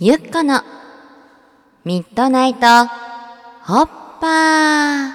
[0.00, 0.62] ゆっこの
[1.84, 3.86] ミッドナイトホッ
[4.20, 5.10] パー。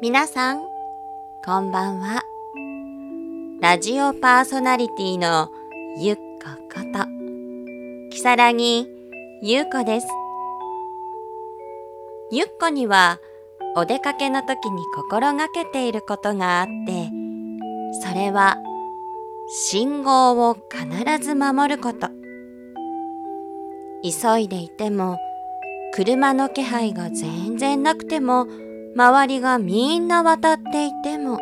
[0.00, 0.60] 皆さん
[1.44, 2.22] こんばんは。
[3.60, 5.50] ラジオパーソナリティの
[5.98, 6.22] ゆっこ
[6.72, 7.04] こと
[8.14, 8.86] きさらぎ
[9.42, 10.06] ゆうこです。
[12.30, 13.18] ゆっこには
[13.76, 17.10] お出かけの時に心がけていることがあって
[18.02, 18.56] それは
[19.48, 22.08] 信号を必ず守ること。
[24.02, 25.18] 急いでいても
[25.92, 28.46] 車の気配が全然なくても
[28.96, 31.38] 周りがみんな渡っていても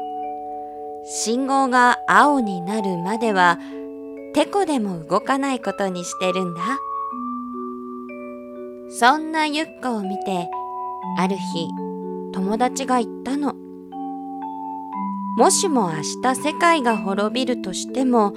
[1.05, 3.59] 信号が青になるまでは
[4.35, 6.79] てこでも動かないことにしてるんだ。
[8.91, 10.49] そんなゆっこを見て
[11.19, 11.69] ある日
[12.33, 13.55] 友達が言ったの。
[15.37, 18.33] もしも明日世界が滅びるとしても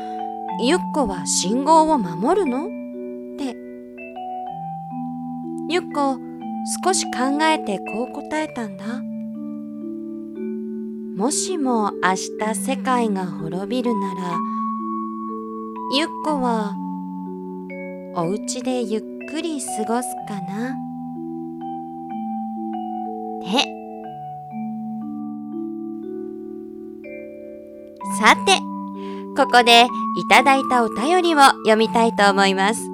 [0.64, 2.66] ゆっこは信号を守るの？
[2.66, 2.68] っ
[3.38, 3.56] て。
[5.70, 6.20] ゆっこ
[6.84, 9.02] 少し考えてこう答えたんだ。
[11.16, 14.38] もしも明日世界が滅びるなら
[15.98, 16.76] ゆっこは
[18.16, 20.76] お家でゆっくり過ごすかな。
[23.40, 23.81] って。
[28.22, 28.60] さて
[29.36, 32.88] ここでいただいたお便りを読みたいと思います。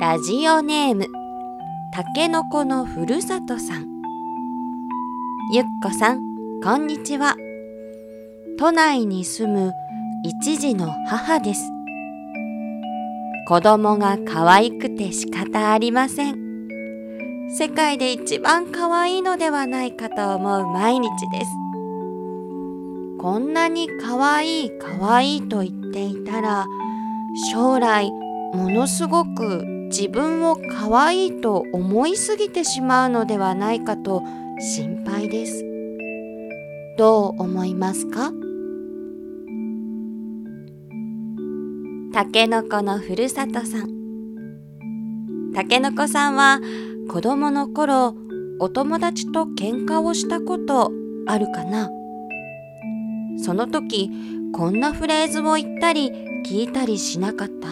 [0.00, 1.06] ラジオネーム
[1.92, 3.86] たけのこのふるさとさん。
[5.54, 6.22] ゆっこさん
[6.60, 7.36] こんにちは。
[8.58, 9.72] 都内に住む
[10.24, 11.70] 一児の母です。
[13.46, 16.68] 子供が可愛くて仕方ありません。
[17.56, 21.69] 世界で一番可愛いのではないかと思う毎日です。
[23.20, 26.66] こんなに可愛い可愛いいと言っていたら
[27.52, 28.10] 将来
[28.54, 34.22] ものすごく自分を可愛いと思いすぎてしまうのではないかと
[34.58, 35.62] 心配です。
[36.96, 38.32] どう思いますか？
[42.14, 45.52] たけのこのふるさとさん。
[45.54, 46.58] たけのこさんは
[47.10, 48.14] 子供の頃
[48.60, 50.90] お友達と喧嘩をしたこと
[51.26, 51.90] あるかな？
[53.38, 54.10] その時
[54.52, 56.10] こんなフレーズを言ったり
[56.46, 57.68] 聞いたりしなかった？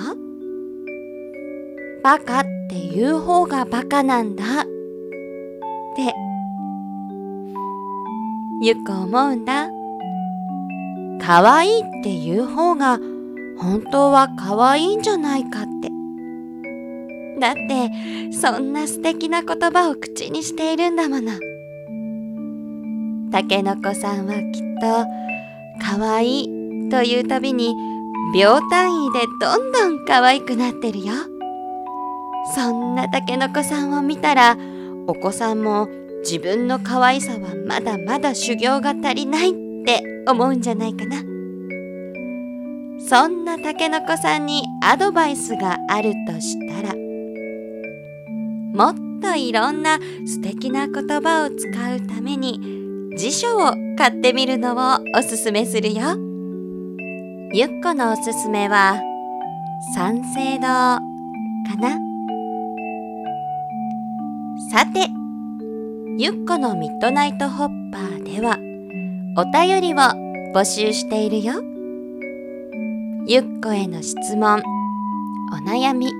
[2.02, 4.44] バカって言う方がバカなんだ。
[4.44, 4.64] っ
[5.96, 6.14] て。
[8.62, 9.68] ゆっこ思うんだ。
[11.20, 12.98] 可愛いって言う方が
[13.58, 15.90] 本当は可愛いんじゃないかって。
[17.40, 21.32] だってそんな素敵な言葉を口にしているんだもの。
[23.30, 24.42] たけのこさんはきっ
[24.80, 25.06] と
[25.80, 27.74] 可愛いというたびに
[28.34, 31.14] 秒単位でどんどん可愛くなってるよ。
[32.54, 34.56] そんなたけのこさんを見たら
[35.06, 35.88] お子さんも
[36.22, 39.52] 自分の可愛さはまだまだ修行が足りないっ
[39.84, 41.22] て思うんじゃないかな。
[43.00, 46.94] そんなたけのこさんにアドバイスがあるとしたら
[48.74, 52.77] もっといろんな素敵な言葉を使うために
[53.18, 56.16] 辞書を買ってみるのをおすすめするよ。
[57.52, 59.02] ゆっこのおすすめは
[59.92, 61.00] 三省堂か
[61.80, 61.98] な
[64.70, 65.08] さて、
[66.16, 68.56] ゆっこのミッドナイトホッパーでは
[69.36, 69.96] お便りを
[70.54, 71.54] 募集しているよ。
[73.26, 74.62] ゆっこへの質問、
[75.52, 76.12] お悩み、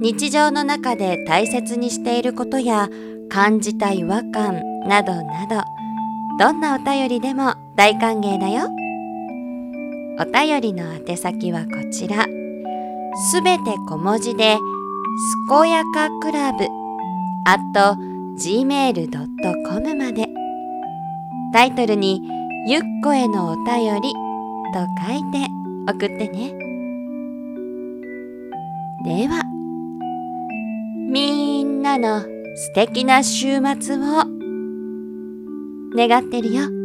[0.00, 2.88] 日常の中で大切にしていることや
[3.28, 5.81] 感じた違和感などなど
[6.42, 8.68] どんなお便りでも大歓迎だよ。
[10.18, 12.26] お便りの宛先はこちら。
[13.30, 14.60] すべて小文字で、す
[15.48, 16.64] こやかクラブ
[17.46, 17.96] at
[18.40, 20.26] gmail.com まで。
[21.52, 22.20] タイトルに、
[22.66, 24.12] ゆっこへのお便り
[24.74, 25.48] と書いて
[25.86, 26.50] 送ってね。
[29.04, 29.44] では、
[31.08, 32.28] みんなの素
[32.74, 34.41] 敵な週末を
[35.94, 36.81] 願ってるよ。